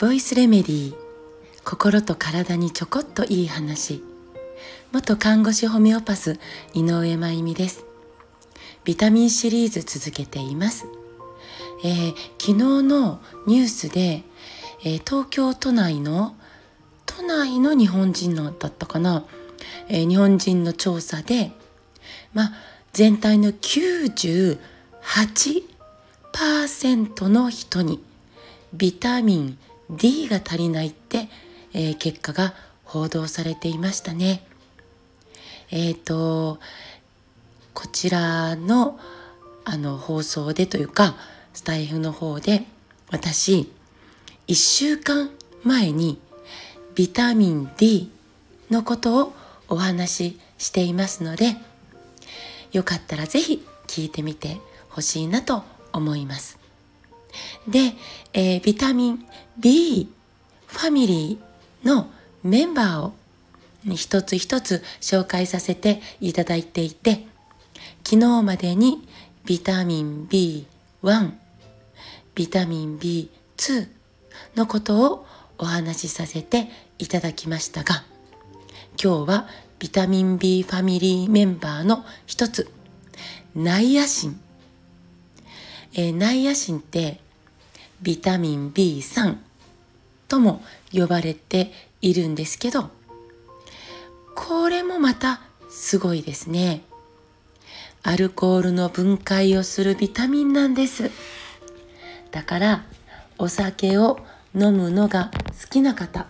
[0.00, 0.94] ボイスレメディー
[1.62, 4.02] 心と体にちょこっといい話。
[4.90, 6.40] 元看護師ホメオパス
[6.74, 7.84] 井上真由美です。
[8.82, 10.88] ビタミンシリーズ続けています、
[11.84, 14.24] えー、昨日のニュースで、
[14.82, 16.34] えー、東京都内の
[17.06, 19.26] 都内の日本人のだったかな、
[19.88, 21.52] えー、日本人の調査で
[22.34, 22.52] まあ
[22.92, 24.58] 全体の98%
[27.30, 28.02] の人に
[28.74, 31.28] ビタミン D が足りないって、
[31.72, 32.54] えー、結果が
[32.84, 34.44] 報道されていましたね。
[35.70, 36.58] えっ、ー、と
[37.72, 38.98] こちらの
[39.64, 41.14] あの放送でというか
[41.52, 42.64] スタイフの方で
[43.10, 43.70] 私
[44.48, 45.30] 1週間
[45.62, 46.18] 前に
[46.94, 48.10] ビタミン D
[48.70, 49.32] のことを
[49.68, 51.56] お話ししていますので
[52.72, 55.62] よかったらぜひ聞いてみてほしいなと
[55.92, 56.58] 思います。
[57.68, 57.94] で、
[58.32, 59.26] えー、ビタミン
[59.58, 60.12] B
[60.66, 62.10] ファミリーの
[62.42, 63.12] メンバーを
[63.94, 67.26] 一つ一つ紹介させていただいていて、
[68.04, 69.06] 昨日までに
[69.44, 71.32] ビタミン B1、
[72.34, 73.88] ビタミン B2
[74.56, 75.26] のことを
[75.58, 78.04] お話しさせていただきましたが、
[79.02, 82.70] 今日はビタミン B ファミリーメンバーの一つ、
[83.54, 84.40] ナイアシン。
[85.94, 87.20] えー、ナイアシンって
[88.02, 89.36] ビタミン B3
[90.28, 92.90] とも呼ばれているんですけど、
[94.34, 96.82] これもまたすごいですね。
[98.02, 101.10] アルコールの分解をするビタミンなんです。
[102.30, 102.84] だから
[103.38, 104.20] お酒を
[104.54, 105.30] 飲むのが
[105.60, 106.26] 好きな方、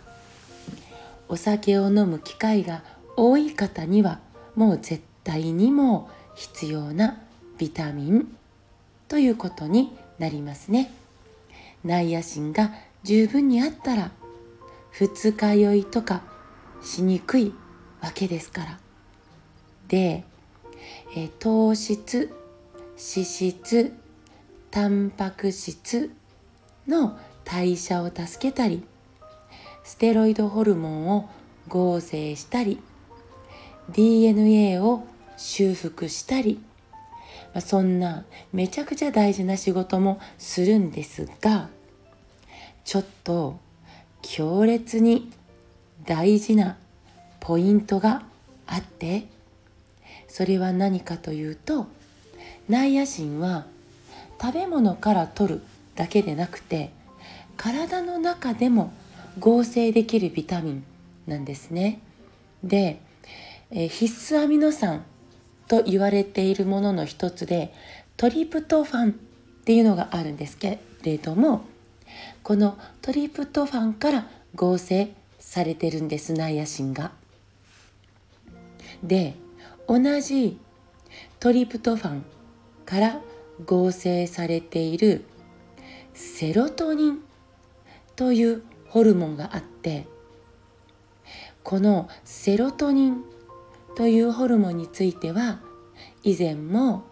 [1.29, 2.83] お酒を飲む機会が
[3.17, 4.19] 多い方には
[4.57, 7.19] もう絶対にも必要な
[7.59, 8.37] ビタミン
[9.11, 10.93] ということになりますね。
[11.85, 12.71] ナイアシンが
[13.03, 14.13] 十分にあったら
[14.93, 16.23] 二日酔いとか
[16.81, 17.53] しにくい
[18.01, 18.79] わけですから。
[19.89, 20.23] で、
[21.17, 22.31] え糖質、
[22.97, 23.93] 脂質、
[24.71, 26.13] タンパク質
[26.87, 28.85] の代謝を助けたり、
[29.83, 31.29] ステロイドホルモンを
[31.67, 32.81] 合成したり、
[33.89, 35.05] DNA を
[35.37, 36.63] 修復したり、
[37.55, 41.69] ま、そんなめちゃくちゃ大事な仕事もするんですが
[42.85, 43.59] ちょっと
[44.23, 45.31] 強烈に
[46.05, 46.77] 大事な
[47.41, 48.23] ポイントが
[48.67, 49.27] あって
[50.29, 51.87] それは何かというと
[52.69, 53.67] ナイアシンは
[54.41, 55.63] 食べ物から取る
[55.97, 56.93] だけでなくて
[57.57, 58.93] 体の中でも
[59.39, 60.85] 合成できるビタミン
[61.27, 62.01] なんですね。
[62.65, 63.01] で、
[63.71, 65.05] え必須アミノ酸
[65.71, 67.73] と言われているものの一つで
[68.17, 69.15] トリプトファンっ
[69.65, 71.65] ていうのがあるんですけれども
[72.43, 74.27] このトリプトファンから
[74.57, 77.13] 合成されてるんですナイアシンが。
[79.05, 79.37] で
[79.87, 80.59] 同じ
[81.39, 82.25] トリプトファン
[82.85, 83.21] から
[83.65, 85.25] 合成されている
[86.15, 87.21] セロトニン
[88.17, 90.09] というホルモンがあって
[91.63, 93.25] このセロトニン
[94.01, 95.61] というホルモンについては
[96.23, 97.05] 以前も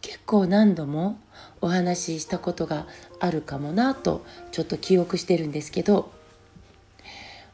[0.00, 1.20] 結構何度も
[1.60, 2.88] お話ししたことが
[3.20, 6.10] あるかもなとちょっと記憶してるんですけど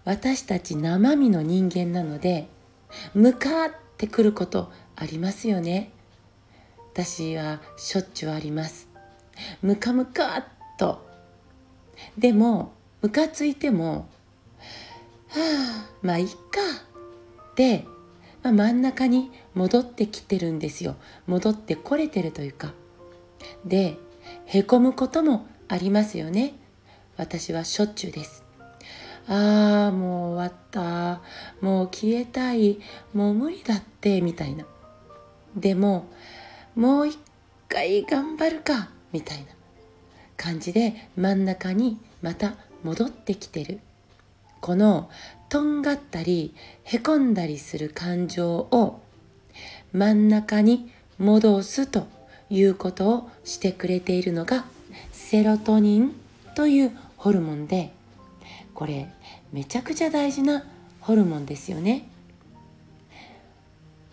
[0.06, 2.48] 私たち生身の人間なので
[3.12, 5.90] 向かってくることありますよね。
[6.94, 8.88] 私はしょっちゅうあります。
[9.60, 10.44] ムカムカっ
[10.78, 11.06] と。
[12.16, 14.08] でもムカついても
[15.28, 16.34] はあまあいっか。
[17.50, 17.84] って
[18.42, 20.96] まあ、真ん中に戻ってきてるんですよ。
[21.26, 22.72] 戻ってこれてるというか。
[23.64, 23.96] で
[24.46, 26.54] へこむこともありますよね。
[27.16, 28.44] 私はしょっちゅうです。
[29.28, 31.20] ああもう終わった。
[31.60, 32.80] もう消えたい。
[33.12, 34.20] もう無理だって。
[34.20, 34.64] みたいな。
[35.54, 36.06] でも
[36.74, 37.18] もう一
[37.68, 38.90] 回頑張るか。
[39.12, 39.44] みたいな。
[40.36, 43.80] 感じで真ん中にまた戻ってきてる。
[44.60, 45.10] この
[45.50, 46.54] とんがったり
[46.84, 49.00] へこんだりする感情を
[49.92, 52.06] 真ん中に戻すと
[52.48, 54.64] いうことをしてくれているのが
[55.10, 56.12] セロトニン
[56.54, 57.92] というホルモンで
[58.74, 59.08] これ
[59.52, 60.64] めちゃくちゃ大事な
[61.00, 62.08] ホルモンですよね。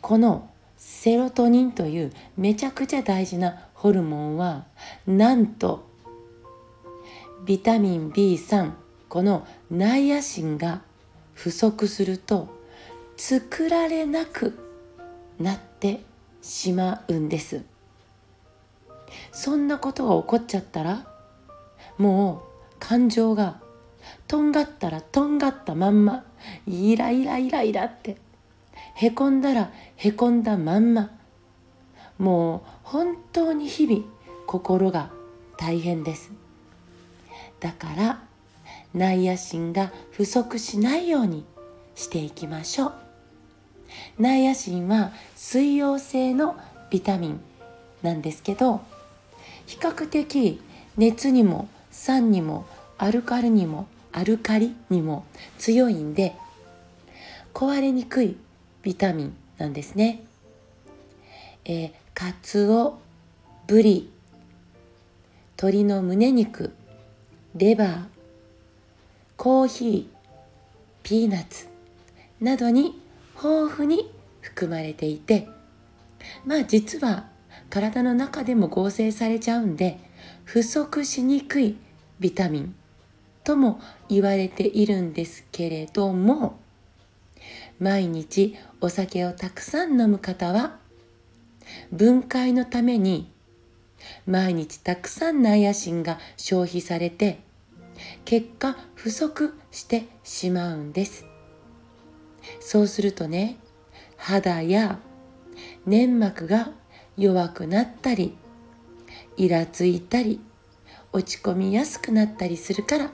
[0.01, 4.66] このセロトニンというめちゃくちゃ大事なホルモンは
[5.06, 5.88] なんと
[7.45, 8.72] ビタミン B3
[9.07, 10.81] このナイアシンが
[11.38, 12.48] 不足すると
[13.16, 14.57] 作られなく
[15.39, 16.01] なって
[16.42, 17.63] しまうんです。
[19.31, 21.07] そんなことが起こっちゃったら
[22.00, 22.44] も
[22.74, 23.62] う感情が
[24.28, 26.25] とんがったらとんがったまんま
[26.66, 28.18] イライライライラって
[28.95, 31.12] へこんだらへこんだまんま
[32.18, 34.04] もう本当に日々
[34.48, 35.12] 心が
[35.56, 36.31] 大変です。
[37.60, 38.26] だから
[38.98, 41.46] ナイアシンが不足しないように
[41.96, 42.94] していきましょう
[44.20, 46.58] ナイアシンは水溶性の
[46.90, 47.40] ビタミン
[48.02, 48.82] なんですけど
[49.66, 50.62] 比較的
[50.98, 52.66] 熱にも酸にも
[52.98, 55.26] アルカリにもアルカリにも
[55.60, 56.36] 強いんで
[57.54, 58.36] 壊れにくい
[58.82, 60.24] ビタミンなんですね。
[61.66, 63.00] えー、カツオ、
[63.66, 64.10] ブリ、
[65.58, 66.72] 鶏の胸肉、
[67.56, 68.06] レバー、
[69.38, 70.06] コーヒー、
[71.04, 71.68] ピーナッツ
[72.42, 73.00] などに
[73.36, 74.12] 豊富に
[74.42, 75.48] 含まれていて
[76.44, 77.28] まあ実は
[77.69, 80.00] 体の中でも合成されちゃうんで
[80.44, 81.78] 不足しにくい
[82.19, 82.75] ビタミン
[83.44, 83.80] とも
[84.10, 86.60] 言われているんですけれども
[87.80, 90.78] 毎日お酒をたくさん飲む方は
[91.92, 93.30] 分解のために
[94.25, 97.39] 毎日たくさんナイアシンが消費されて
[98.25, 101.25] 結果不足してしまうんです。
[102.59, 103.57] そうするとね
[104.18, 105.00] 肌や
[105.86, 106.71] 粘膜が
[107.15, 108.36] 弱くなったり
[109.38, 110.42] イラついたり
[111.13, 113.12] 落ち込みやすくなったりするから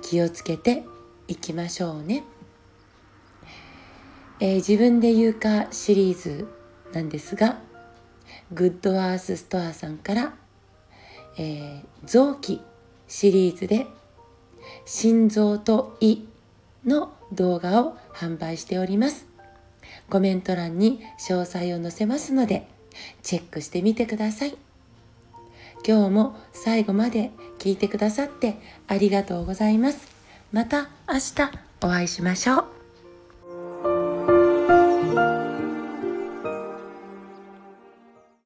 [0.00, 0.84] 気をつけて
[1.28, 2.24] いきましょうね、
[4.40, 6.48] えー、自分で言うかシリーズ
[6.94, 7.58] なんですが
[8.54, 10.34] グッドアースストアさんから、
[11.36, 12.62] えー、臓器
[13.06, 13.86] シリーズで
[14.86, 16.20] 心臓と胃
[16.84, 19.26] の動画を販売しております。
[20.10, 22.66] コメント欄に詳細を載せますので
[23.22, 24.56] チェックしてみてください。
[25.86, 30.08] 今日も最後まで聞いてくださってありがとうございます。
[30.52, 31.50] また明日
[31.82, 32.73] お会いしましょう。